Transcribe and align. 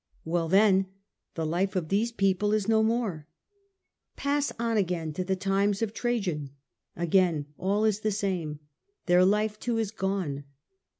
Well 0.25 0.47
then, 0.49 0.87
the 1.35 1.45
life 1.45 1.75
of 1.75 1.89
these 1.89 2.11
people 2.11 2.53
is 2.53 2.67
no 2.67 2.81
more. 2.81 3.27
Pass 4.15 4.51
on 4.57 4.75
again 4.75 5.13
to 5.13 5.23
the 5.23 5.35
times 5.35 5.83
of 5.83 5.93
Trajan. 5.93 6.49
Again 6.95 7.45
all 7.59 7.85
is 7.85 7.99
the 7.99 8.09
same. 8.09 8.61
Their 9.05 9.23
life 9.23 9.59
too 9.59 9.77
is 9.77 9.91
gone. 9.91 10.45